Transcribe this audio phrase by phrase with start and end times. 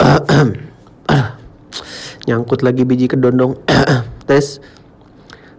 [2.28, 3.58] Nyangkut lagi biji kedondong.
[4.28, 4.60] tes.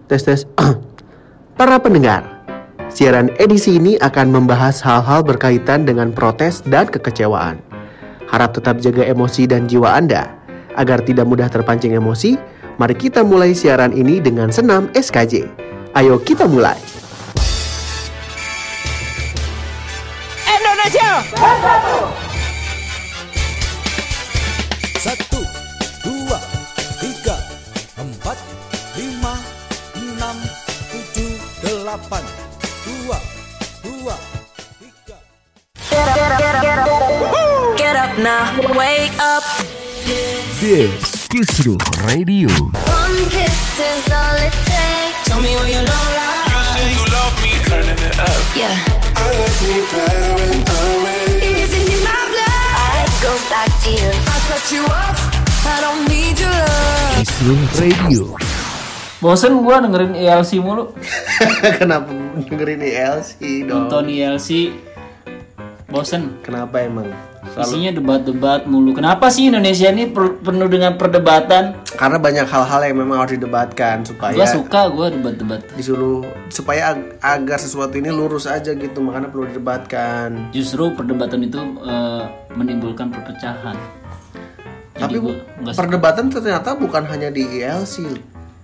[0.09, 0.43] Tes tes.
[1.59, 2.43] Para pendengar,
[2.91, 7.61] siaran edisi ini akan membahas hal-hal berkaitan dengan protes dan kekecewaan.
[8.27, 10.27] Harap tetap jaga emosi dan jiwa Anda
[10.75, 12.35] agar tidak mudah terpancing emosi.
[12.75, 15.47] Mari kita mulai siaran ini dengan senam SKJ.
[15.95, 16.75] Ayo kita mulai.
[20.43, 21.23] Indonesia
[25.05, 25.37] Satu,
[26.01, 26.41] dua,
[26.97, 27.37] tiga,
[27.93, 28.41] empat,
[28.97, 29.37] lima,
[29.93, 30.33] enam,
[30.89, 32.25] tujuh, delapan,
[32.81, 33.21] dua,
[33.85, 34.17] dua,
[34.81, 35.17] tiga.
[37.77, 39.45] Get up now, wake up.
[40.57, 41.77] This Kisruh
[42.09, 42.49] Radio.
[42.73, 45.29] One kiss is all it takes.
[45.29, 46.49] Tell me what you don't like.
[46.49, 48.41] You say you love me, turning it up.
[48.57, 48.73] Yeah.
[49.37, 51.24] Is it
[57.45, 58.33] Radio.
[59.21, 60.97] Bosen gua dengerin ELC mulu.
[61.77, 62.09] Kenapa
[62.41, 63.37] dengerin ELC
[63.69, 63.85] dong?
[63.85, 64.73] Nonton ELC
[65.85, 66.41] Bosen.
[66.41, 67.05] Kenapa emang?
[67.53, 68.97] Selalu Isinya debat-debat mulu.
[68.97, 71.85] Kenapa sih Indonesia ini per- penuh dengan perdebatan?
[71.93, 75.61] Karena banyak hal-hal yang memang harus didebatkan supaya Gua suka gua debat-debat.
[75.77, 79.05] Disuruh supaya ag- agar sesuatu ini lurus aja gitu.
[79.05, 80.49] Makanya perlu didebatkan.
[80.49, 82.25] Justru perdebatan itu eh,
[82.57, 83.77] menimbulkan perpecahan
[84.95, 88.07] tapi nggak perdebatan ternyata bukan hanya di ELC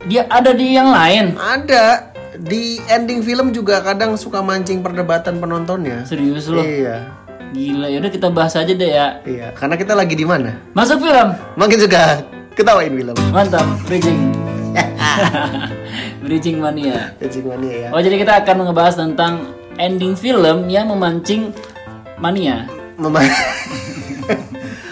[0.01, 1.37] Dia ada di yang lain.
[1.37, 2.09] Ada.
[2.41, 6.01] Di ending film juga kadang suka mancing perdebatan penontonnya.
[6.07, 7.05] Serius loh iya.
[7.51, 9.19] Gila yaudah kita bahas aja deh ya.
[9.27, 10.57] Iya karena kita lagi di mana?
[10.73, 11.35] Masuk film.
[11.59, 12.23] Makin suka
[12.55, 13.13] ketawain film.
[13.29, 14.31] Mantap Bridging.
[16.23, 17.11] Bridging mania.
[17.19, 17.89] Cacing mania ya.
[17.91, 19.33] Oh jadi kita akan ngebahas tentang
[19.75, 21.51] ending film yang memancing
[22.17, 22.65] mania.
[22.97, 23.21] Mema-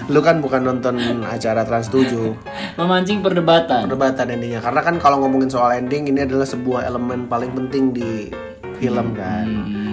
[0.10, 2.10] lu kan bukan nonton acara Trans 7
[2.82, 3.86] Memancing perdebatan.
[3.86, 4.60] Perdebatan endingnya.
[4.60, 8.34] Karena kan kalau ngomongin soal ending ini adalah sebuah elemen paling penting di
[8.80, 9.48] film kan?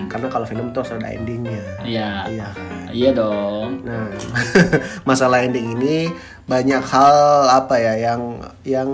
[0.07, 1.67] karena kalau film tuh harus ada endingnya.
[1.83, 2.11] Iya.
[2.31, 2.87] Iya kan?
[2.95, 3.83] Iya dong.
[3.85, 4.07] Nah
[5.09, 6.09] masalah ending ini
[6.47, 8.91] banyak hal apa ya yang yang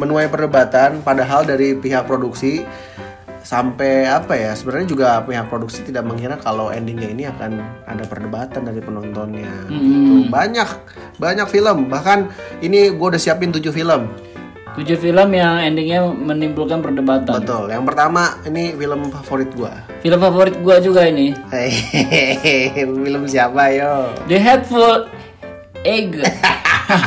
[0.00, 2.64] menuai perdebatan padahal dari pihak produksi
[3.42, 8.62] sampai apa ya sebenarnya juga pihak produksi tidak mengira kalau endingnya ini akan ada perdebatan
[8.66, 10.30] dari penontonnya gitu.
[10.30, 10.68] banyak
[11.18, 12.30] banyak film bahkan
[12.62, 14.08] ini gue udah siapin tujuh film
[14.72, 17.68] Tujuh film yang endingnya menimbulkan perdebatan Betul.
[17.68, 19.84] Yang pertama ini film favorit gua.
[20.00, 21.36] Film favorit gua juga ini
[23.04, 24.16] film siapa yo?
[24.32, 25.12] The Hateful
[25.84, 26.24] Egg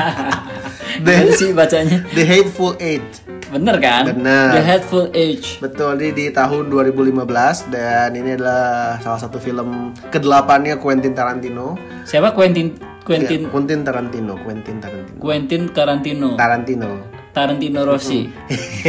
[1.01, 3.34] Gimana sih bacanya The Hateful Eight.
[3.53, 4.03] Bener kan?
[4.09, 4.57] Bener.
[4.57, 10.81] The Hateful Age Betul, ini di tahun 2015 dan ini adalah salah satu film ke-8-nya
[10.81, 11.77] Quentin Tarantino.
[12.05, 12.73] Siapa Quentin
[13.05, 15.19] Quentin Quentin Quentin Tarantino, Quentin Tarantino.
[15.21, 16.89] Quentin Tarantino Tarantino.
[17.35, 18.25] Tarantino Rossi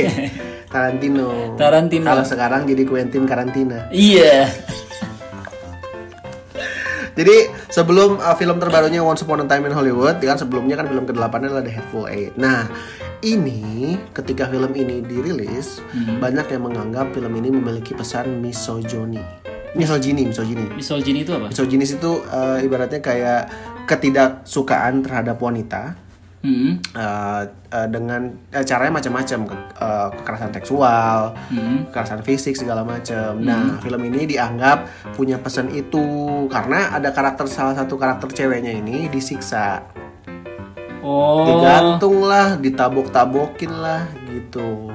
[0.72, 1.56] Tarantino.
[1.60, 2.06] Tarantino.
[2.08, 3.90] Kalau sekarang jadi Quentin karantina.
[3.92, 4.48] Iya
[7.16, 11.08] Jadi sebelum uh, film terbarunya Once Upon a Time in Hollywood, kan sebelumnya kan film
[11.08, 12.36] ke-8 adalah The Hateful Eight.
[12.36, 12.68] Nah,
[13.24, 15.80] ini ketika film ini dirilis,
[16.20, 19.24] banyak yang menganggap film ini memiliki pesan misogyni.
[19.72, 20.64] Misogyni, misogyni.
[20.72, 21.52] Misogyny itu apa?
[21.52, 23.48] Misogynis itu uh, ibaratnya kayak
[23.88, 25.96] ketidaksukaan terhadap wanita.
[26.46, 26.78] Hmm.
[26.94, 27.42] uh,
[27.74, 31.34] uh, dengan uh, caranya macam-macam ke- uh, kekerasan seksual,
[31.90, 33.42] kekerasan fisik segala macam.
[33.42, 34.86] Nah, film ini dianggap
[35.18, 39.82] punya pesan itu karena ada karakter salah satu karakter ceweknya ini disiksa,
[41.02, 44.94] Oh digantung lah, ditabok-tabokin lah gitu.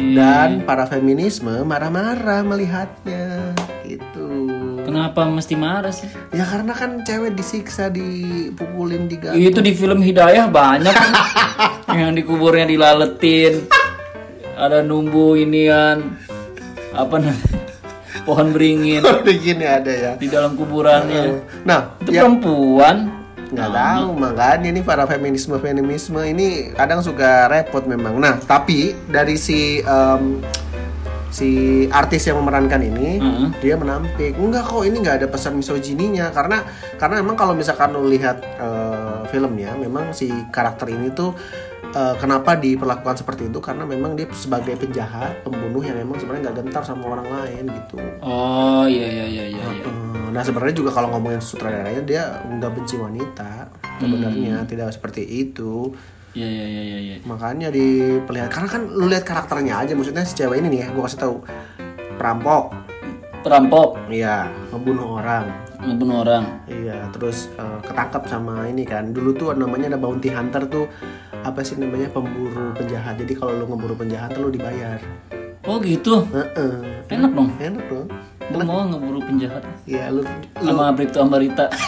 [0.00, 0.48] iya.
[0.48, 3.52] Dan para feminisme marah-marah melihatnya
[3.84, 4.53] gitu.
[4.84, 6.06] Kenapa mesti marah sih?
[6.30, 9.40] Ya karena kan cewek disiksa, dipukulin, digantung.
[9.40, 10.92] Itu di film Hidayah banyak
[11.98, 13.64] yang dikuburnya dilaletin.
[14.54, 16.14] Ada numbu inian
[16.92, 17.62] apa namanya?
[18.24, 20.12] Pohon beringin Begini ada ya.
[20.14, 21.42] di dalam kuburannya.
[21.62, 23.24] Nah, Itu ya, perempuan.
[23.44, 29.38] nggak tahu makanya ini para feminisme feminisme ini kadang suka repot memang nah tapi dari
[29.38, 30.42] si em,
[31.34, 31.50] si
[31.90, 33.48] artis yang memerankan ini Mm-hmm.
[33.58, 34.38] dia menampik.
[34.38, 36.62] Enggak kok ini nggak ada pesan misogininya karena
[36.94, 41.34] karena memang kalau misalkan lu lihat eh, filmnya memang si karakter ini tuh
[41.90, 43.58] eh, kenapa diperlakukan seperti itu?
[43.58, 47.98] Karena memang dia sebagai penjahat pembunuh yang memang sebenarnya nggak gentar sama orang lain gitu.
[48.22, 49.64] Oh iya iya iya iya.
[49.82, 54.62] Eh, Nah sebenarnya juga kalau ngomongin sutradaranya dia nggak benci wanita sebenarnya.
[54.66, 55.94] Tidak seperti itu.
[56.34, 56.98] Iya iya iya iya.
[57.00, 57.16] iya.
[57.22, 61.02] Makanya diperlihat karena kan lu lihat karakternya aja maksudnya si cewek ini nih ya gue
[61.02, 61.36] kasih tahu
[62.14, 62.74] perampok
[63.40, 65.46] perampok Iya, ngebunuh orang.
[65.78, 69.12] ngebunuh orang Iya, terus eh, ketangkap sama ini kan.
[69.12, 70.86] Dulu tuh namanya ada bounty hunter tuh
[71.44, 73.20] apa sih namanya pemburu penjahat.
[73.20, 74.98] Jadi kalau lu ngeburu penjahat lu dibayar.
[75.64, 77.08] oh gitu Heeh.
[77.08, 78.04] enak dong Enak dong.
[78.44, 80.20] gue mau ngeburu penjahat Iya, lu
[80.56, 81.72] sama Bribtu Ambarita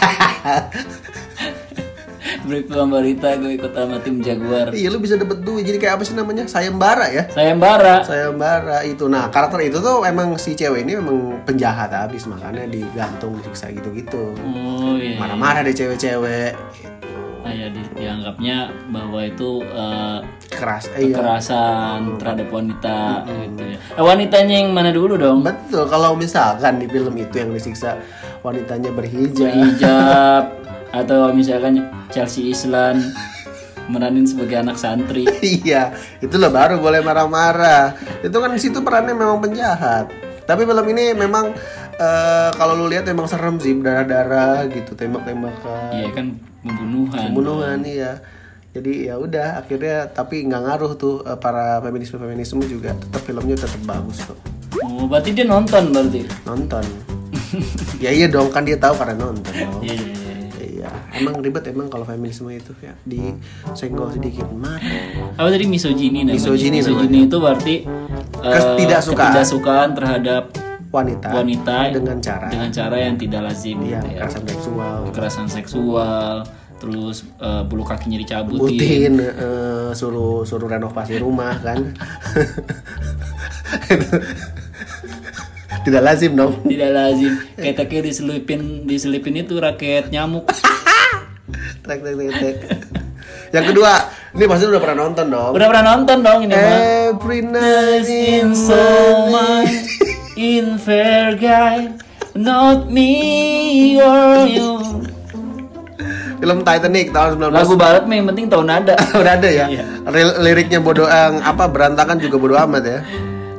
[2.47, 5.61] Bribtu Ambarita gue ikut sama tim Jaguar Iya, lu bisa dapet duit.
[5.61, 6.43] Jadi kayak apa sih namanya?
[6.45, 7.23] Sayembara ya.
[7.27, 9.05] sayembara Sayembara itu.
[9.05, 14.31] Nah, karakter itu tuh emang si cewek ini memang penjahat habis makanya digantung siksa gitu-gitu.
[14.33, 16.55] oh iya Marah-marah deh cewek-cewek.
[16.73, 17.13] Gitu.
[17.39, 18.57] nah, ya di- dianggapnya
[18.87, 20.87] bahwa itu eh, Keras.
[20.89, 21.13] Eh, iya.
[21.13, 26.87] kekerasan terhadap wanita gitu ya eh, wanitanya yang mana dulu dong Betul, kalau misalkan di
[26.87, 27.95] film itu yang disiksa
[28.39, 29.47] wanitanya berhijab.
[29.47, 30.43] hijab
[30.91, 33.01] atau misalkan Chelsea Islan
[33.87, 35.23] meranin sebagai anak santri
[35.63, 37.95] iya, itulah baru boleh marah-marah.
[38.19, 40.11] Itu kan di situ perannya memang penjahat.
[40.47, 41.51] Tapi film ini memang
[41.99, 48.13] eh, kalau lu lihat memang serem sih, darah-darah gitu, tembak-tembakan, iya kan pembunuhan pembunuhan iya.
[48.77, 53.81] Jadi ya udah akhirnya tapi nggak ngaruh tuh eh, para feminisme-feminisme juga tetap filmnya tetap
[53.87, 54.37] bagus tuh.
[54.83, 56.83] oh berarti dia nonton berarti Nonton.
[58.03, 59.51] ya iya dong kan dia tahu karena nonton
[59.81, 60.16] iya iya,
[60.87, 61.19] iya.
[61.19, 63.35] Emang ribet emang kalau feminisme itu ya di
[63.75, 65.35] senggol sedikit marah.
[65.35, 67.75] apa tadi misogini namanya Misogyny Misogyny itu berarti
[68.41, 69.31] eh, Ketidaksukaan.
[69.33, 70.43] ketidaksukaan terhadap
[70.87, 74.23] Wanita, wanita dengan cara dengan cara yang tidak lazim iya, gitu ya.
[74.23, 76.33] kekerasan seksual, kekerasan seksual
[76.79, 81.91] terus eh, bulu kakinya dicabutin butin, eh, suruh suruh renovasi rumah kan.
[85.87, 86.51] Tidak lazim dong.
[86.67, 90.47] tidak lazim keteknya diselipin diselipin itu raket nyamuk
[91.87, 92.57] Trek, trek, trek, trek.
[93.55, 93.91] Yang kedua,
[94.33, 95.51] ini pasti udah pernah nonton dong.
[95.55, 96.79] udah pernah nonton dong ini mah
[97.09, 98.75] Every night in so
[99.31, 99.71] much
[100.37, 101.95] in fair guy
[102.35, 103.09] not me
[103.95, 104.99] or you
[106.37, 109.65] film Titanic tahun 19 lagu barat mah yang penting tahu nada udah ada ya.
[109.65, 109.83] Iya.
[110.05, 112.99] Ril- Liriknya bodoh yang apa berantakan juga bodoh amat ya.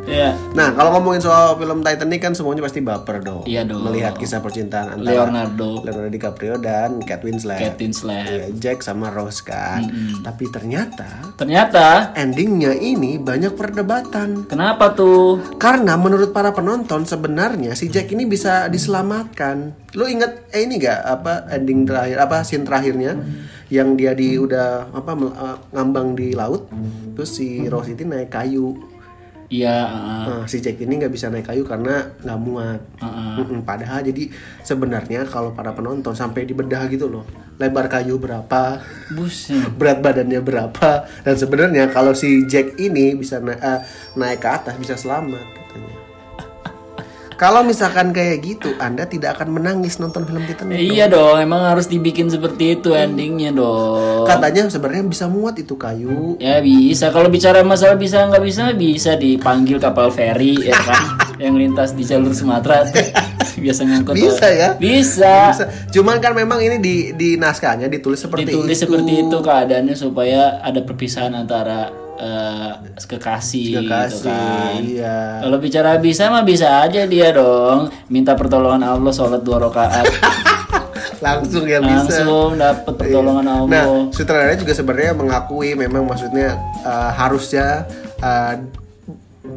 [0.08, 3.46] Ya Nah, kalau ngomongin soal film Titanic kan semuanya pasti baper dong.
[3.46, 3.86] Iya dong.
[3.86, 7.62] Melihat kisah percintaan antara Leonardo Leonardo DiCaprio dan Kate Winslet.
[7.62, 9.86] Kate Winslet Iya, Jack sama Rose kan.
[10.24, 14.48] Tapi ternyata ternyata endingnya ini banyak perdebatan.
[14.50, 19.76] kenapa tuh Karena menurut para penonton sebenarnya si Jack ini bisa diselamatkan.
[19.94, 23.14] Lu inget eh ini gak apa ending terakhir apa scene terakhirnya
[23.68, 26.66] yang dia di udah apa eh, ngambang di laut
[27.14, 28.74] terus si Rose itu naik kayu.
[29.48, 32.80] Iya uh, Nah, si Jack ini nggak bisa naik kayu karena nggak muat.
[33.00, 34.28] uh, Mm-mm, padahal jadi
[34.60, 37.24] sebenarnya kalau para penonton sampai dibedah gitu loh,
[37.56, 40.90] lebar kayu berapa, buset berat badannya berapa,
[41.22, 43.80] dan sebenarnya kalau si Jack ini bisa na- eh,
[44.14, 45.96] naik ke atas bisa selamat katanya.
[47.38, 50.74] Kalau misalkan kayak gitu, Anda tidak akan menangis nonton film Titanic.
[50.74, 56.34] iya dong emang harus dibikin seperti itu endingnya dong Katanya sebenarnya bisa muat itu kayu.
[56.36, 57.08] Ya bisa.
[57.08, 62.02] Kalau bicara masalah bisa nggak bisa bisa dipanggil kapal feri ya kan yang lintas di
[62.02, 62.82] jalur Sumatera
[63.62, 64.14] biasa ngangkut.
[64.14, 64.68] Bisa ya?
[64.74, 65.54] Bisa.
[65.54, 65.64] Bisa.
[65.90, 68.82] Cuman kan memang ini di di naskahnya ditulis seperti Ditulis itu.
[68.82, 71.86] seperti itu keadaannya supaya ada perpisahan antara
[72.18, 74.80] eh, kekasih, Kekasih, gitu kan.
[74.82, 75.18] iya.
[75.42, 77.88] Kalau bicara bisa mah bisa aja dia dong.
[78.10, 80.06] Minta pertolongan Allah sholat dua rakaat.
[81.24, 82.22] Langsung ya bisa.
[82.22, 83.66] Langsung dapat pertolongan Allah.
[83.70, 83.84] Nah,
[84.14, 87.86] sutradara juga sebenarnya mengakui memang maksudnya uh, harusnya
[88.22, 88.54] uh,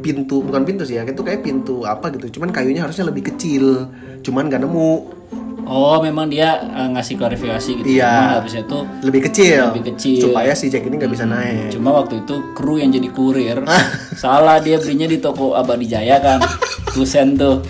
[0.02, 2.38] pintu bukan pintu sih ya, itu kayak pintu apa gitu.
[2.40, 3.86] Cuman kayunya harusnya lebih kecil.
[4.22, 5.22] Cuman gak nemu.
[5.66, 7.86] Oh, memang dia eh, ngasih klarifikasi gitu.
[7.86, 8.10] Iya.
[8.10, 9.62] Memang harusnya tuh Lebih kecil.
[9.70, 10.22] Lebih kecil.
[10.30, 11.74] Supaya si Jack ini nggak bisa naik.
[11.74, 13.58] Cuma waktu itu kru yang jadi kurir
[14.22, 16.40] salah dia belinya di toko Abadi Jaya kan.
[16.90, 17.62] Kusen tuh.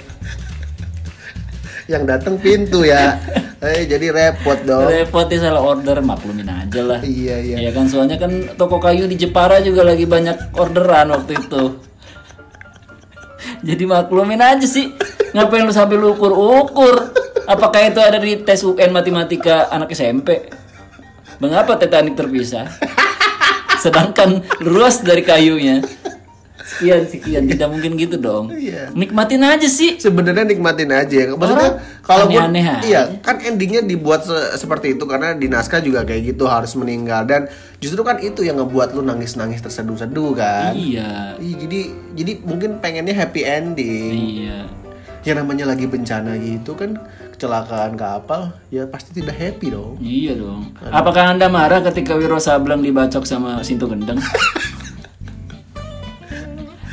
[1.90, 3.20] Yang datang pintu ya.
[3.66, 4.88] eh jadi repot dong.
[4.88, 7.00] Repot ya salah order maklumin aja lah.
[7.04, 7.56] Iya, iya.
[7.68, 11.62] Ya kan soalnya kan toko kayu di Jepara juga lagi banyak orderan waktu itu.
[13.68, 14.90] Jadi maklumin aja sih.
[15.32, 17.01] Ngapain lu sampai lu ukur-ukur?
[17.44, 20.46] Apakah itu ada di tes UN matematika anak SMP?
[21.38, 22.70] Mengapa Titanic terpisah?
[23.78, 25.82] Sedangkan luas dari kayunya.
[26.62, 28.48] Sekian sekian tidak mungkin gitu dong.
[28.48, 28.94] Iya.
[28.94, 29.98] Nikmatin aja sih.
[29.98, 31.34] Sebenarnya nikmatin aja.
[31.34, 31.70] Maksudnya
[32.00, 32.80] kalau aneh-aneh aja.
[32.80, 37.26] iya kan endingnya dibuat se- seperti itu karena di naskah juga kayak gitu harus meninggal
[37.26, 40.72] dan justru kan itu yang ngebuat lu nangis-nangis terseduh-seduh kan.
[40.72, 41.36] Iya.
[41.36, 41.80] Iya, jadi
[42.14, 44.14] jadi mungkin pengennya happy ending.
[44.40, 44.58] Iya.
[45.22, 46.98] Yang namanya lagi bencana gitu kan
[47.30, 49.98] kecelakaan kapal ya pasti tidak happy dong.
[50.02, 50.74] Iya dong.
[50.90, 54.18] Apakah anda marah ketika Wiro Sableng dibacok sama Sinto Gendeng?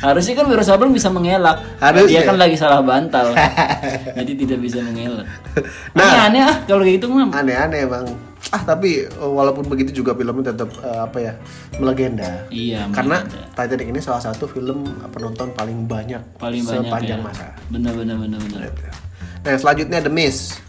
[0.00, 1.60] Harusnya kan Wiro Sableng bisa mengelak.
[1.76, 2.22] Harusnya.
[2.22, 3.36] Dia kan lagi salah bantal.
[4.16, 5.28] Jadi tidak bisa mengelak.
[5.92, 6.02] Nah.
[6.06, 7.28] Nah, aneh ah kalau gitu mah.
[7.34, 8.29] Aneh-aneh bang.
[8.50, 11.32] Ah tapi eh, walaupun begitu juga filmnya tetap eh, apa ya
[11.76, 12.44] melegenda.
[12.48, 13.54] Iya, Karena melegenda.
[13.56, 17.24] Titanic ini salah satu film penonton paling banyak paling banyak sepanjang ya.
[17.24, 17.46] masa.
[17.68, 18.70] Bener bener bener bener.
[19.40, 20.66] Nah selanjutnya The Mist.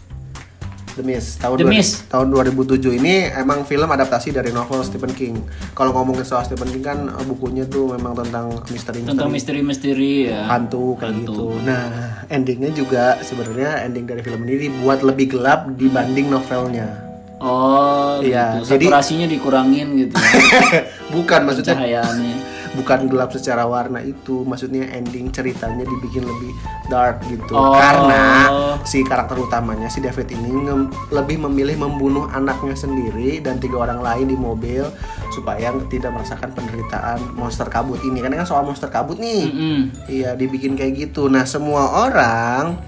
[0.92, 2.04] The Mist tahun The Mist.
[2.06, 5.40] tahun 2007 ini emang film adaptasi dari novel Stephen King.
[5.72, 10.46] Kalau ngomongin soal Stephen King kan eh, bukunya tuh memang tentang misteri Tentang misteri-misteri ya.
[10.46, 11.32] hantu kayak Hantu.
[11.32, 11.46] gitu.
[11.62, 11.84] Nah,
[12.28, 17.10] endingnya juga sebenarnya ending dari film ini dibuat lebih gelap dibanding novelnya.
[17.42, 18.72] Oh, Iya, gitu.
[18.72, 20.14] jadi- Saturasinya dikurangin gitu.
[21.14, 22.36] Bukan maksudnya Cahayaannya.
[22.72, 26.56] bukan gelap secara warna itu, maksudnya ending ceritanya dibikin lebih
[26.88, 27.52] dark gitu.
[27.52, 27.76] Oh.
[27.76, 28.48] Karena
[28.80, 30.72] si karakter utamanya si David ini
[31.10, 34.88] lebih memilih membunuh anaknya sendiri dan tiga orang lain di mobil
[35.28, 38.24] supaya tidak merasakan penderitaan monster kabut ini.
[38.24, 39.42] Karena kan soal monster kabut nih.
[39.44, 39.78] Mm-mm.
[40.08, 41.28] Iya dibikin kayak gitu.
[41.28, 42.80] Nah semua orang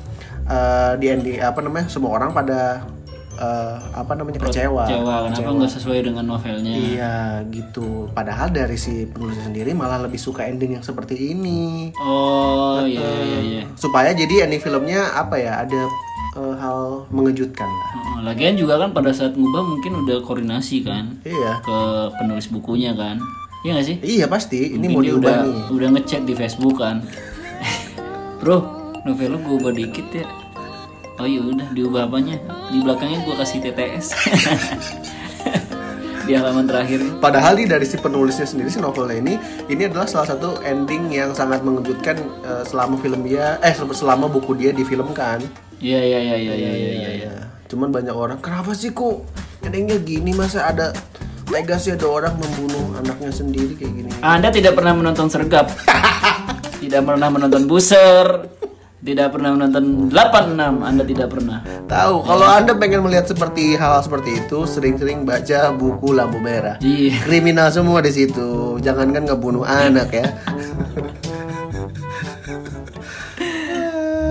[0.44, 2.88] eh, di ending apa namanya semua orang pada
[3.36, 4.84] eh, apa namanya kecewa.
[4.84, 6.72] Kecewa, kenapa nggak sesuai dengan novelnya?
[6.72, 7.14] Iya
[7.48, 8.08] gitu.
[8.10, 11.90] Padahal dari si penulisnya sendiri malah lebih suka ending yang seperti ini.
[11.96, 13.62] Oh, iya iya iya.
[13.74, 15.86] Supaya jadi ending filmnya apa ya ada
[16.34, 17.90] eh, hal mengejutkan lah.
[18.24, 21.60] Lagian juga kan pada saat ngubah mungkin udah koordinasi kan Iya.
[21.60, 21.78] ke
[22.16, 23.20] penulis bukunya kan.
[23.62, 23.96] Iya gak sih?
[24.00, 24.72] Iya pasti.
[24.72, 25.62] Ini Mungkin mau diubah udah nih.
[25.72, 27.00] udah ngechat di Facebook kan.
[28.40, 28.60] Bro,
[29.02, 30.26] novel lu gue ubah dikit ya.
[31.22, 32.42] Oh iya udah diubah apanya?
[32.74, 34.06] Di belakangnya gue kasih TTS.
[36.26, 37.04] di halaman terakhir.
[37.20, 39.34] Padahal nih dari si penulisnya sendiri si novelnya ini
[39.68, 44.56] ini adalah salah satu ending yang sangat mengejutkan eh, selama film dia eh selama buku
[44.56, 45.44] dia difilmkan.
[45.78, 46.92] Iya iya iya iya iya iya.
[46.96, 47.10] iya.
[47.28, 47.32] Iya.
[47.68, 49.22] Cuman banyak orang kenapa sih kok
[49.62, 50.90] endingnya gini masa ada
[51.44, 54.10] tega sih ada orang membunuh anaknya sendiri kayak gini.
[54.18, 55.70] Anda tidak pernah menonton Sergap.
[56.82, 58.50] tidak pernah menonton Buser.
[59.04, 60.80] Tidak pernah menonton 86.
[60.80, 61.60] Anda tidak pernah.
[61.84, 66.80] Tahu, kalau Anda pengen melihat seperti hal seperti itu, sering-sering baca buku lampu merah.
[66.80, 67.20] Iya.
[67.20, 68.80] Kriminal semua di situ.
[68.80, 70.26] Jangankan ngebunuh anak ya.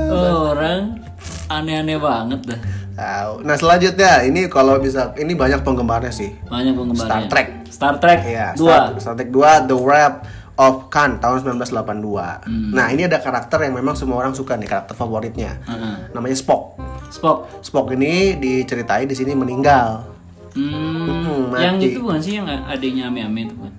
[0.09, 0.97] Oh, orang
[1.53, 2.59] aneh-aneh banget dah.
[2.93, 3.45] Tahu.
[3.45, 6.33] Nah, selanjutnya ini kalau bisa ini banyak penggemarnya sih.
[6.49, 7.05] Banyak penggemarnya.
[7.05, 7.47] Star Trek.
[7.69, 8.65] Star Trek Iya, 2.
[8.65, 10.17] Star, Star Trek 2 The Wrath
[10.55, 12.45] of Khan tahun 1982.
[12.45, 12.69] Hmm.
[12.71, 15.57] Nah, ini ada karakter yang memang semua orang suka nih, karakter favoritnya.
[15.63, 15.95] Heeh.
[16.11, 16.77] Namanya Spock.
[17.09, 17.49] Spock.
[17.59, 20.05] Spock ini diceritain di sini meninggal.
[20.53, 21.89] Hmm, Hmm, yang mati.
[21.89, 23.73] itu bukan sih yang adanya ame-ame itu bukan?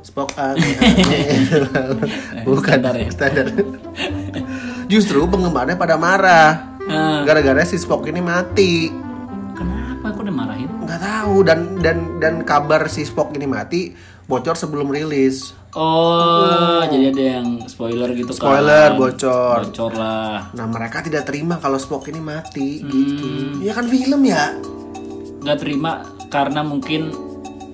[0.00, 1.22] Spock aneh-aneh.
[2.42, 3.08] Bukan Standar ya?
[3.08, 3.46] standar.
[4.86, 6.74] Justru penggemarnya pada marah.
[6.82, 7.20] Ah.
[7.22, 8.88] Gara-gara si Spock ini mati.
[9.52, 10.68] Kenapa aku udah marahin?
[10.80, 13.92] Nggak tahu dan dan dan kabar si Spock ini mati
[14.28, 15.56] bocor sebelum rilis.
[15.72, 18.36] Oh, jadi ada yang spoiler gitu kan?
[18.36, 19.58] Spoiler, bocor.
[19.64, 20.52] Bocor lah.
[20.52, 22.88] Nah, mereka tidak terima kalau Spock ini mati Hmm.
[22.88, 23.28] gitu.
[23.64, 24.52] Ya kan film ya.
[25.40, 25.92] Nggak terima
[26.28, 27.08] karena mungkin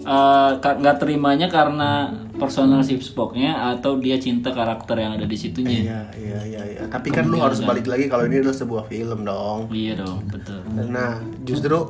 [0.04, 5.80] eh, nggak terimanya karena personal si Spocknya atau dia cinta karakter yang ada di situnya.
[5.80, 6.80] Iya, iya, iya, iya.
[6.90, 9.72] Tapi kan lu harus balik lagi kalau ini adalah sebuah film dong.
[9.72, 10.60] Iya dong, betul.
[10.92, 11.88] Nah, justru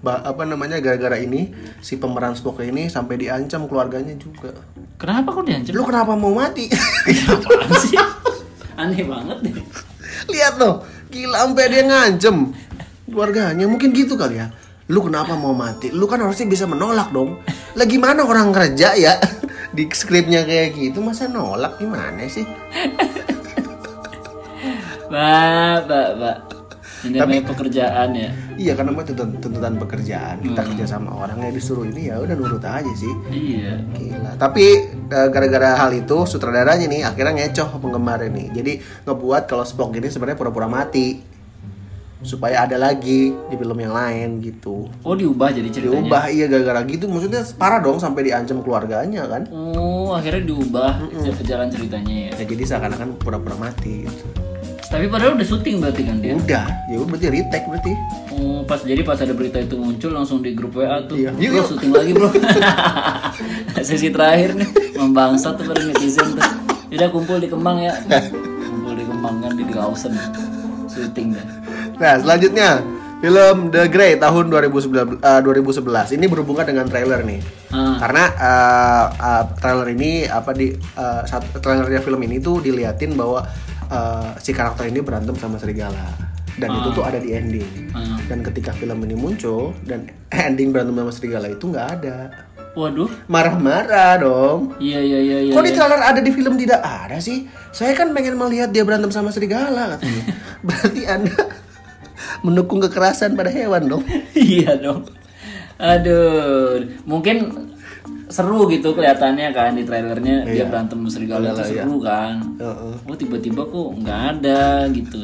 [0.00, 4.52] ba- apa namanya gara-gara ini si pemeran Spock ini sampai diancam keluarganya juga.
[4.96, 5.72] Kenapa kok diancam?
[5.76, 6.68] Lu kenapa mau mati?
[7.28, 7.96] Apaan sih?
[8.76, 9.54] Aneh banget deh.
[10.32, 12.36] Lihat loh, gila sampai dia ngancem
[13.08, 13.64] keluarganya.
[13.68, 14.48] Mungkin gitu kali ya.
[14.86, 15.90] Lu kenapa mau mati?
[15.90, 17.40] Lu kan harusnya bisa menolak dong.
[17.74, 19.18] Lah gimana orang kerja ya?
[19.76, 22.46] Di skripnya kayak gitu masa nolak gimana sih?
[25.06, 26.36] Mbak, mbak, mbak.
[27.06, 28.30] Ini namanya pekerjaan ya.
[28.56, 30.36] Iya karena namanya tuntutan, tuntutan pekerjaan.
[30.42, 33.14] Kita kerja sama orang yang disuruh ini ya udah nurut aja sih.
[33.30, 33.78] Iya.
[33.94, 34.30] Gila.
[34.40, 34.66] Tapi
[35.06, 38.50] eh, gara-gara hal itu sutradaranya nih akhirnya ngecoh penggemar ini.
[38.50, 41.36] Jadi ngebuat kalau Spock ini sebenarnya pura-pura mati
[42.26, 44.90] supaya ada lagi di film yang lain gitu.
[45.06, 46.02] Oh diubah jadi ceritanya.
[46.02, 47.06] Diubah iya gara-gara gitu.
[47.06, 49.46] Maksudnya parah dong sampai diancam keluarganya kan.
[49.52, 51.06] Oh akhirnya diubah
[51.46, 52.30] jalan ceritanya ya.
[52.42, 54.26] Ya, jadi seakan-akan pura-pura mati gitu.
[54.86, 56.34] Tapi padahal udah syuting berarti kan dia.
[56.38, 57.92] Udah, ya udah berarti retake berarti.
[58.30, 61.18] Oh pas jadi pas ada berita itu muncul langsung di grup WA tuh.
[61.18, 61.34] Iya.
[61.34, 62.28] Yuk, syuting lagi bro.
[63.86, 66.46] Sesi terakhir nih membangsat tuh pada netizen tuh.
[66.94, 67.94] Udah kumpul di Kemang ya.
[68.62, 70.14] Kumpul di Kemang kan di Gausen.
[70.86, 71.46] Syuting dah.
[71.96, 72.84] Nah, selanjutnya
[73.18, 76.16] film The Grey tahun 2011 eh, 2011.
[76.20, 77.40] Ini berhubungan dengan trailer nih.
[77.72, 77.96] Ah.
[77.98, 80.70] Karena eh, eh, trailer ini apa di
[81.26, 83.44] saat trailernya film ini tuh diliatin bahwa
[83.90, 86.12] eh, si karakter ini berantem sama serigala.
[86.56, 87.92] Dan itu tuh ada di ending.
[87.92, 88.16] Ah.
[88.24, 92.32] Dan ketika film ini muncul dan ending berantem sama serigala itu nggak ada.
[92.76, 93.08] Waduh.
[93.28, 94.76] Marah-marah dong.
[94.76, 95.52] Iya iya iya iya.
[95.56, 95.76] Kok di iya.
[95.80, 97.48] trailer ada di film tidak ada sih?
[97.72, 100.24] Saya kan pengen melihat dia berantem sama serigala katanya.
[100.66, 101.40] Berarti Anda
[102.44, 104.04] mendukung kekerasan pada hewan dong.
[104.36, 105.08] iya dong.
[105.76, 107.68] Aduh, mungkin
[108.26, 112.42] seru gitu kelihatannya kan di trailernya dia berantem serigala itu seru kan.
[112.58, 112.94] Heeh.
[113.06, 115.20] Oh tiba-tiba kok nggak ada gitu.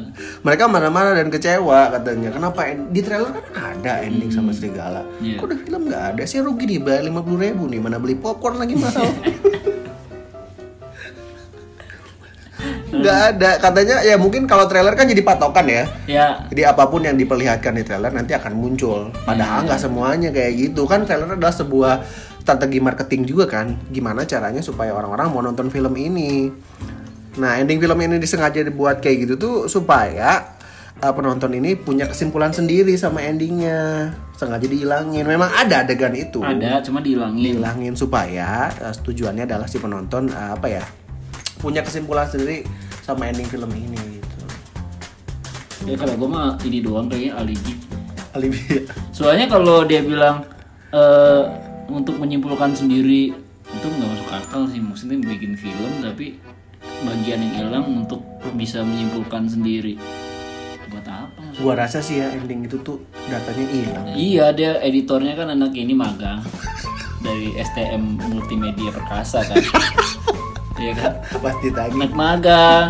[0.46, 2.30] Mereka marah-marah dan kecewa katanya.
[2.30, 5.02] Kenapa en- di trailer kan ada ending sama serigala?
[5.18, 5.34] Iya.
[5.36, 6.22] Kok di film nggak ada?
[6.22, 7.80] Saya rugi nih bayar lima ribu nih.
[7.82, 9.02] Mana beli popcorn lagi mahal?
[12.92, 13.50] Nggak ada.
[13.58, 15.84] Katanya ya mungkin kalau trailer kan jadi patokan ya.
[16.06, 19.10] Ya Jadi apa pun yang diperlihatkan di trailer nanti akan muncul.
[19.24, 21.02] Padahal nggak semuanya kayak gitu kan.
[21.08, 21.94] Trailer adalah sebuah
[22.42, 23.78] strategi marketing juga kan.
[23.94, 26.50] Gimana caranya supaya orang-orang mau nonton film ini.
[27.38, 30.58] Nah ending film ini disengaja dibuat kayak gitu tuh supaya
[30.98, 34.10] uh, penonton ini punya kesimpulan sendiri sama endingnya.
[34.34, 35.22] Sengaja dihilangin.
[35.22, 36.42] Memang ada adegan itu.
[36.42, 37.62] ada cuma dihilangin.
[37.62, 40.84] Dihilangin supaya uh, tujuannya adalah si penonton uh, apa ya
[41.62, 42.66] punya kesimpulan sendiri
[43.06, 44.38] sama ending film ini gitu.
[45.86, 47.72] Ya kalau gue mah ini doang kayaknya alibi.
[48.34, 48.60] Alibi.
[49.14, 50.42] Soalnya kalau dia bilang
[51.88, 56.36] untuk menyimpulkan sendiri itu nggak masuk akal sih maksudnya bikin film tapi
[57.02, 58.20] bagian yang hilang untuk
[58.54, 59.96] bisa menyimpulkan sendiri
[60.90, 61.62] buat apa maksudnya?
[61.62, 64.04] Gua rasa sih ya ending itu tuh datanya hilang.
[64.12, 66.42] Iya dia editornya kan anak ini magang
[67.26, 69.56] dari STM Multimedia Perkasa kan
[70.82, 71.94] Iya kan Pas ditagi.
[71.96, 72.88] anak magang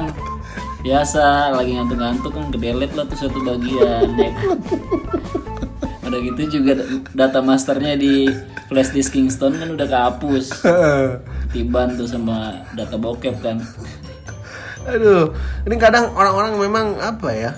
[0.83, 4.59] biasa lagi ngantuk-ngantuk kan kedelet lah tuh satu bagian ya kan?
[6.03, 6.83] udah gitu juga
[7.13, 8.27] data masternya di
[8.67, 10.51] flash disk Kingston kan udah kehapus
[11.53, 13.59] tiban tuh sama data bokep kan
[14.83, 15.31] Aduh,
[15.63, 17.55] ini kadang orang-orang memang apa ya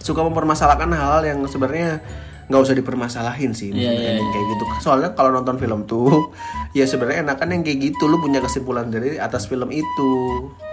[0.00, 2.02] suka mempermasalahkan hal yang sebenarnya
[2.50, 4.64] nggak usah dipermasalahin sih Iya, iya, ending kayak gitu.
[4.82, 6.34] Soalnya kalau nonton film tuh
[6.78, 10.10] ya sebenarnya enakan yang kayak gitu lu punya kesimpulan dari atas film itu.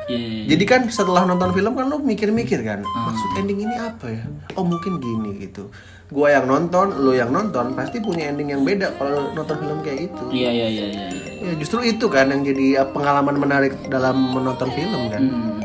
[0.10, 3.14] Iya, Jadi kan setelah nonton film kan lu mikir-mikir kan Ah.
[3.14, 4.26] maksud ending ini apa ya?
[4.58, 5.70] Oh mungkin gini gitu.
[6.08, 10.08] Gua yang nonton, lu yang nonton pasti punya ending yang beda kalau nonton film kayak
[10.08, 10.24] gitu.
[10.32, 11.06] iya iya iya iya.
[11.38, 15.20] Ya justru itu kan yang jadi uh, pengalaman menarik dalam menonton film kan.
[15.20, 15.60] Hmm.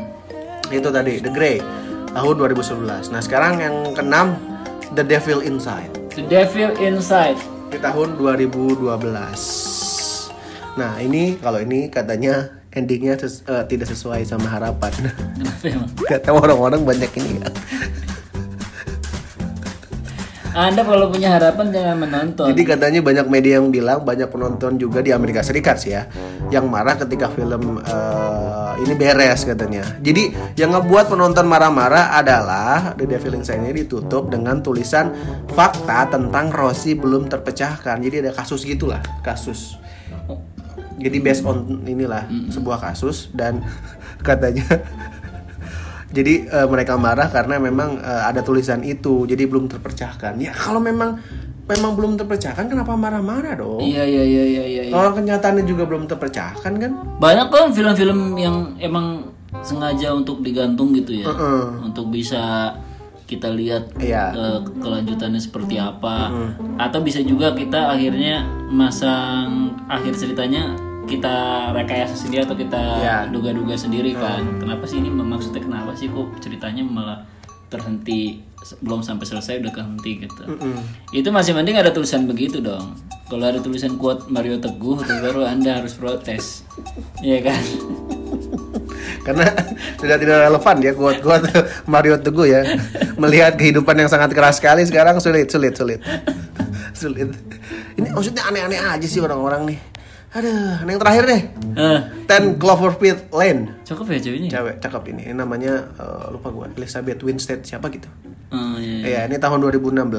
[0.67, 1.63] Itu tadi The Grey
[2.11, 3.07] tahun 2011.
[3.09, 4.35] Nah, sekarang yang keenam
[4.91, 7.39] The Devil Inside The Devil Inside
[7.71, 8.83] di tahun 2012.
[10.73, 14.91] Nah, ini kalau ini katanya endingnya ses- eh, tidak sesuai sama harapan.
[14.91, 17.49] kenapa emang Kata orang-orang banyak ini ya.
[20.53, 25.01] Anda kalau punya harapan jangan menonton Jadi katanya banyak media yang bilang banyak penonton juga
[25.01, 26.05] di Amerika Serikat sih ya
[26.53, 29.85] yang marah ketika film eh, ini beres katanya.
[30.01, 35.13] Jadi yang ngebuat penonton marah-marah adalah The Devil Inside ini ditutup dengan tulisan
[35.53, 38.01] fakta tentang Rossi belum terpecahkan.
[38.01, 39.77] Jadi ada kasus gitulah, kasus.
[40.97, 43.65] Jadi based on inilah sebuah kasus dan
[44.27, 44.65] katanya
[46.13, 50.37] jadi eh, mereka marah karena memang eh, ada tulisan itu, jadi belum terpecahkan.
[50.37, 51.17] Ya kalau memang
[51.63, 53.79] memang belum terpecahkan, kenapa marah-marah dong?
[53.79, 54.93] iya iya iya iya iya iya.
[54.93, 56.91] Orang kenyataannya juga belum terpecahkan kan?
[57.17, 59.31] banyak kan film-film yang emang
[59.63, 61.29] sengaja untuk digantung gitu ya
[61.79, 62.73] untuk bisa
[63.23, 64.35] kita lihat Iya.
[64.35, 66.27] eh, kelanjutannya seperti apa
[66.75, 71.35] atau bisa juga kita akhirnya masang akhir ceritanya kita
[71.71, 73.17] rekayasa sendiri atau kita Iya.
[73.29, 77.19] duga-duga sendiri kan kenapa sih ini maksudnya kenapa sih kok ceritanya malah
[77.67, 78.39] terhenti
[78.79, 80.43] belum sampai selesai udah kehenti gitu
[81.11, 82.95] itu masih mending ada tulisan begitu dong
[83.27, 86.63] kalau ada tulisan quote Mario Teguh itu baru anda harus protes
[87.19, 87.59] Iya kan
[89.25, 89.47] Karena
[89.95, 91.41] sudah tidak relevan ya kuat-kuat
[91.91, 92.61] Mario Teguh ya.
[93.15, 95.99] Melihat kehidupan yang sangat keras sekali sekarang sulit, sulit, sulit.
[96.93, 97.31] Sulit.
[97.97, 99.79] Ini maksudnya aneh-aneh aja sih orang-orang nih.
[100.33, 101.41] Aduh, yang terakhir deh.
[101.77, 103.85] Eh, Ten Cloverfield Lane.
[103.85, 105.21] cakep ya ceweknya Cewek cakep ini.
[105.29, 106.73] Ini namanya eh, lupa gue.
[106.73, 108.09] Elizabeth Winstead siapa gitu.
[108.49, 109.21] Oh, iya, iya.
[109.29, 110.09] Ini tahun 2016.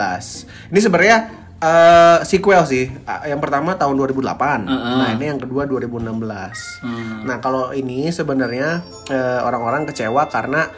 [0.71, 1.17] Ini sebenarnya
[1.59, 2.87] eh, sequel sih.
[3.27, 4.71] Yang pertama tahun 2008.
[4.71, 6.07] Nah, ini yang kedua 2016.
[6.87, 7.27] Hmm.
[7.27, 10.71] Nah, kalau ini sebenarnya eh, orang-orang kecewa karena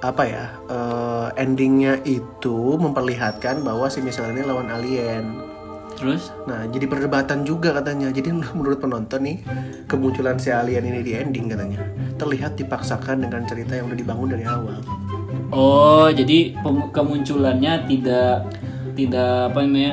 [0.00, 0.44] apa ya?
[0.64, 5.57] eh, endingnya itu memperlihatkan bahwa si Michelle ini lawan alien.
[5.98, 8.08] Terus Nah, jadi perdebatan juga katanya.
[8.08, 9.36] Jadi menurut penonton nih,
[9.84, 11.82] kemunculan si alien ini di ending katanya
[12.14, 14.78] terlihat dipaksakan dengan cerita yang udah dibangun dari awal.
[15.50, 16.52] oh jadi
[16.90, 18.46] kemunculannya tidak
[18.92, 19.92] tidak apa namanya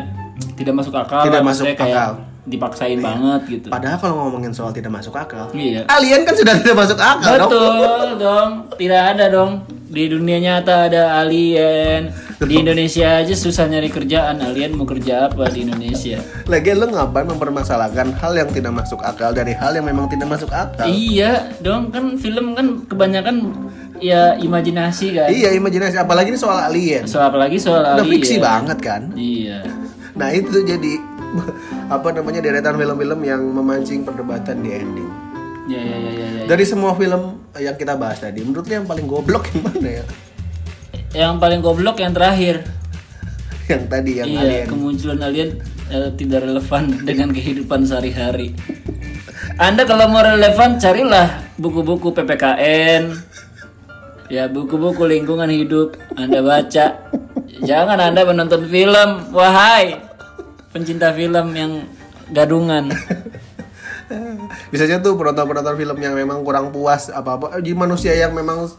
[0.53, 2.11] tidak masuk akal Tidak masuk maksudnya kayak akal.
[2.45, 6.75] dipaksain banget gitu Padahal kalau ngomongin soal tidak masuk akal, iya alien kan sudah tidak
[6.75, 7.47] masuk akal dong.
[7.47, 9.51] betul dong tidak ada dong
[9.85, 14.43] di dunia nyata ada alien Di Indonesia aja susah nyari kerjaan.
[14.43, 16.19] Alien mau kerja apa di Indonesia?
[16.51, 20.51] Lagian lo ngapain mempermasalahkan hal yang tidak masuk akal dari hal yang memang tidak masuk
[20.51, 20.83] akal?
[20.83, 23.55] Iya, dong kan film kan kebanyakan
[24.03, 25.31] ya imajinasi kan.
[25.31, 27.07] Iya, imajinasi apalagi ini soal alien.
[27.07, 28.13] Soal apalagi soal Udah alien.
[28.19, 29.01] fiksi banget kan?
[29.15, 29.63] Iya.
[30.15, 30.95] Nah, itu jadi
[31.95, 35.11] apa namanya deretan film-film yang memancing perdebatan di ending.
[35.67, 36.27] Ya ya ya ya.
[36.39, 36.43] ya.
[36.47, 40.05] Dari semua film yang kita bahas tadi, menurut lo yang paling goblok yang mana ya?
[41.15, 42.67] Yang paling goblok yang terakhir.
[43.71, 44.65] Yang tadi yang iya, alien.
[44.67, 45.49] kemunculan alien
[45.87, 48.51] eh, tidak relevan dengan kehidupan sehari-hari.
[49.55, 53.15] Anda kalau mau relevan carilah buku-buku PPKN.
[54.27, 57.07] Ya, buku-buku lingkungan hidup Anda baca.
[57.63, 59.95] Jangan Anda menonton film, wahai
[60.75, 61.87] pencinta film yang
[62.35, 62.91] gadungan.
[64.71, 68.69] Biasanya tuh penonton-penonton film yang memang kurang puas apa-apa, jadi manusia yang memang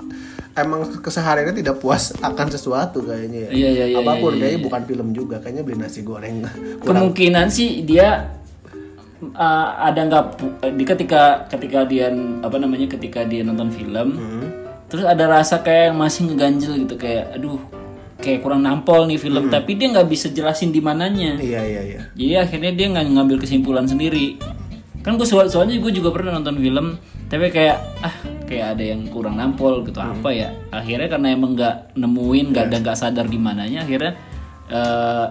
[0.57, 3.51] emang kesehariannya tidak puas akan sesuatu kayaknya ya.
[3.53, 6.41] Iya, iya, iya, Apa pun iya, kayaknya bukan film juga, kayaknya beli nasi goreng.
[6.87, 8.37] Kemungkinan sih dia
[9.37, 12.13] uh, ada nggak pu- di ketika ketika dia
[12.45, 14.21] apa namanya ketika dia nonton film
[14.87, 17.59] terus ada rasa kayak yang masih ngeganjel gitu kayak aduh
[18.23, 21.37] kayak kurang nampol nih film tapi dia nggak bisa jelasin di mananya.
[21.37, 22.01] Iya iya iya.
[22.17, 24.39] jadi akhirnya dia nggak ngambil kesimpulan sendiri
[25.07, 26.99] kan gue soal soalnya gue juga pernah nonton film
[27.31, 28.15] tapi kayak ah
[28.51, 30.51] kayak ada yang kurang nampol gitu apa ya?
[30.75, 34.19] Akhirnya karena emang nggak nemuin nggak ada nggak sadar di mananya akhirnya
[34.67, 35.27] eh,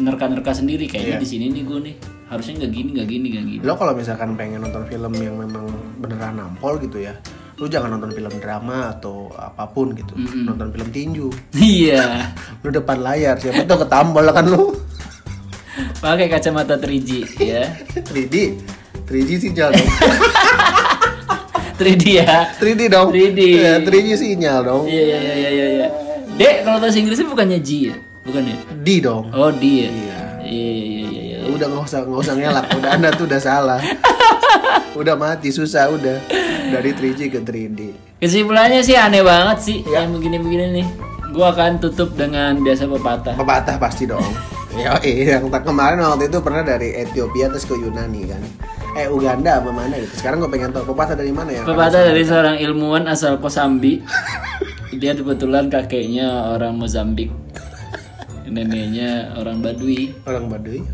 [0.00, 1.96] nerka-nerka sendiri kayaknya di sini nih gue nih
[2.32, 3.62] harusnya nggak gini nggak gini nggak gini.
[3.68, 5.68] Lo kalau misalkan pengen nonton film yang memang
[6.00, 7.12] beneran nampol gitu ya,
[7.60, 11.28] lu jangan nonton film drama atau apa pun gitu, nonton film tinju.
[11.60, 12.32] iya.
[12.64, 14.72] Lu depan layar, siapa tuh ketambol kan lu.
[16.00, 17.68] pakai kacamata 3G ya.
[18.08, 18.36] 3D,
[19.12, 19.88] 3G sinyal dong.
[21.78, 23.08] 3D ya 3D dong.
[23.10, 23.40] 3D.
[23.58, 24.82] Ya, 3G sinyal dong.
[24.86, 25.88] iya iya iya iya iya
[26.32, 29.24] dek kalau bahasa Inggrisnya bukannya G ya bukan ya D dong.
[29.30, 30.20] oh D ya Iya.
[30.42, 33.80] iya iya iya iya Udah nggak usah nggak usah ngelak, udah anda tuh udah salah.
[35.00, 36.16] udah mati susah udah
[36.70, 37.80] dari 3G ke 3D.
[38.16, 40.06] Kesimpulannya sih aneh banget sih Iya.
[40.06, 40.86] yang begini-begini nih.
[41.32, 43.34] Gua akan tutup dengan biasa pepatah.
[43.34, 44.22] Pepatah pasti dong.
[44.72, 48.40] Ya, yang kemarin waktu itu pernah dari Ethiopia terus ke Yunani kan.
[48.92, 50.20] Eh Uganda apa mana gitu.
[50.20, 51.64] Sekarang gue pengen tahu pepatah dari mana ya?
[51.64, 54.04] Pepatah dari seorang ilmuwan asal Kosambi.
[54.92, 57.32] Dia kebetulan kakeknya orang Mozambik.
[58.44, 60.12] Neneknya orang Badui.
[60.28, 60.84] Orang Baduy.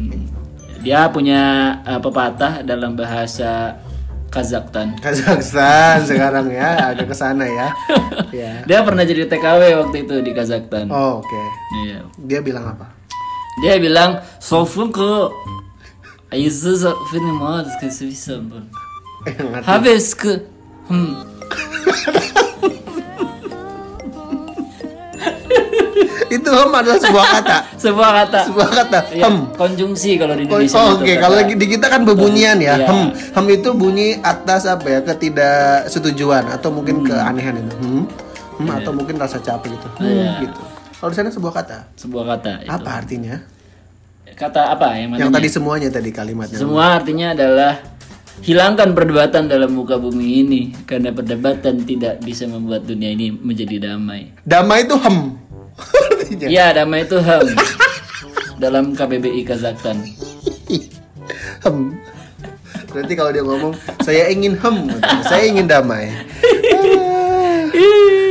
[0.78, 3.82] Dia punya uh, pepatah dalam bahasa
[4.30, 4.94] Kazakhstan.
[5.02, 7.68] Kazakhstan sekarang ya, agak ke sana ya.
[8.46, 8.52] ya.
[8.62, 10.86] Dia pernah jadi TKW waktu itu di Kazakhstan.
[10.86, 11.42] Oh, Oke.
[11.82, 12.06] Iya.
[12.30, 12.94] Dia bilang apa?
[13.58, 15.10] Dia bilang, "Sofun ke
[16.28, 16.76] Aizu
[17.08, 18.68] fini mod ke Switzerland."
[19.26, 19.66] Eh, ngerti.
[19.66, 20.32] Habis ke
[20.88, 21.12] hmm.
[26.28, 27.56] Itu hem adalah sebuah kata.
[27.88, 28.40] sebuah kata.
[28.52, 28.98] sebuah kata.
[29.16, 29.36] Ya, Hem.
[29.56, 30.76] konjungsi kalau di Indonesia.
[30.76, 31.20] oh, Oke, kata.
[31.24, 32.74] kalau lagi di kita kan bebunyian ya.
[32.76, 32.86] Iya.
[32.86, 33.00] Hem.
[33.32, 35.00] Hem itu bunyi atas apa ya?
[35.00, 37.74] Ketidaksetujuan atau mungkin keanehan itu.
[37.80, 38.04] Hmm.
[38.58, 39.88] Hmm, atau mungkin rasa capek gitu.
[39.96, 40.32] Hmm, Iya.
[40.44, 40.60] gitu.
[40.98, 41.78] Kalau di sana sebuah kata.
[41.96, 42.70] sebuah kata itu.
[42.76, 43.34] Apa artinya?
[44.38, 45.34] Kata apa yang Yang mananya?
[45.34, 46.62] tadi semuanya tadi kalimatnya.
[46.62, 47.74] Semua artinya adalah
[48.38, 54.30] hilangkan perdebatan dalam muka bumi ini karena perdebatan tidak bisa membuat dunia ini menjadi damai.
[54.46, 55.34] Damai itu hem.
[56.28, 57.40] Iya, damai itu ham.
[58.60, 59.96] dalam KBBI Kazakhstan.
[61.64, 61.96] hem.
[62.88, 64.76] Berarti kalau dia ngomong, saya ingin hem,
[65.24, 66.12] saya ingin damai.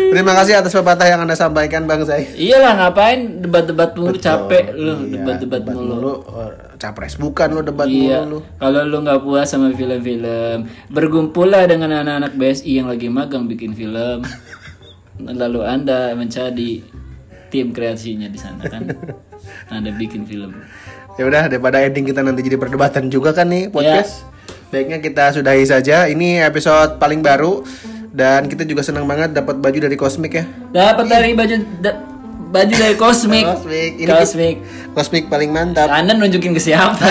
[0.08, 2.24] Terima kasih atas pepatah yang anda sampaikan bang saya.
[2.34, 5.94] Iyalah ngapain debat-debat mulu capek lu Iya, debat-debat mulu.
[6.00, 8.56] Lu eh, capres bukan lu debat Iya, mulu lu.
[8.56, 14.24] kalau lu nggak puas sama film-film, bergumpullah dengan anak-anak BSI yang lagi magang bikin film.
[15.42, 16.86] Lalu Anda mencari
[17.50, 18.88] tim kreasinya di sana kan.
[19.76, 20.56] Anda bikin film.
[21.18, 24.24] Ya udah daripada ending kita nanti jadi perdebatan juga kan nih podcast.
[24.24, 24.36] Iya.
[24.68, 26.06] Baiknya kita sudahi saja.
[26.06, 27.64] Ini episode paling baru
[28.14, 30.46] dan kita juga senang banget dapat baju dari Cosmic ya.
[30.72, 32.00] Dapat dari baju da-
[32.48, 33.44] baju dari Cosmic.
[33.44, 33.92] Cosmic.
[34.00, 34.56] Ini Cosmic.
[34.96, 35.92] Cosmic paling mantap.
[35.92, 36.96] Anda nunjukin ke siapa?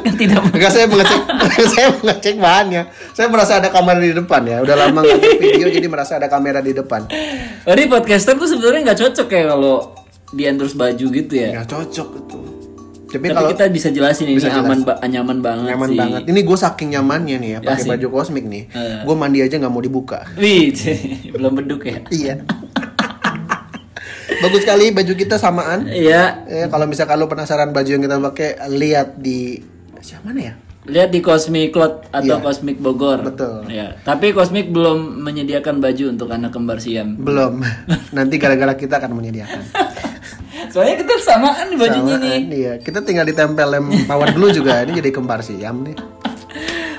[0.00, 1.22] kan tidak Enggak saya mengecek
[1.76, 2.82] saya mengecek bahannya.
[3.12, 4.62] Saya merasa ada kamera di depan ya.
[4.64, 7.04] Udah lama nggak video jadi merasa ada kamera di depan.
[7.68, 9.76] Oh, ini podcaster tuh sebenarnya nggak cocok ya kalau
[10.30, 11.60] di endorse baju gitu ya.
[11.60, 12.38] Nggak cocok itu.
[13.10, 15.98] Tapi Tapi kalau kita bisa jelasin ini Bisa aman ba- nyaman banget nyaman sih.
[15.98, 16.22] banget.
[16.24, 17.90] Ini gue saking nyamannya nih ya pakai Asik.
[17.90, 18.64] baju Cosmic nih.
[18.70, 18.96] Iya.
[19.02, 20.18] Gue mandi aja nggak mau dibuka.
[20.36, 20.70] Wih,
[21.34, 21.98] belum beduk ya.
[22.08, 22.34] Iya.
[24.40, 25.84] Bagus sekali baju kita samaan.
[25.84, 29.60] Iya, Eh, kalau misalkan lo penasaran baju yang kita pakai, lihat di
[30.00, 30.54] siapa mana ya?
[30.82, 32.40] lihat di Cosmic Cloud atau Iya.
[32.40, 33.20] Cosmic Bogor.
[33.20, 33.68] Betul.
[33.68, 37.14] Ya, tapi Cosmic belum menyediakan baju untuk anak kembar Siam.
[37.16, 37.60] Belum.
[38.16, 39.60] Nanti gara-gara kita akan menyediakan.
[40.70, 42.30] Soalnya kita samaan nih bajunya nih.
[42.32, 44.82] Samaan, Iya, kita tinggal ditempel lem power glue juga.
[44.82, 45.94] Ini jadi kembar siam nih.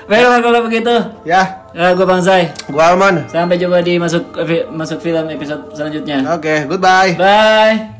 [0.05, 0.91] Baiklah kalau begitu.
[1.23, 2.51] Ya, Ya, gue Bang Zai.
[2.67, 3.31] gua Alman.
[3.31, 4.35] Sampai jumpa di masuk
[4.75, 6.19] masuk film episode selanjutnya.
[6.35, 7.15] Oke, goodbye.
[7.15, 7.90] Bye.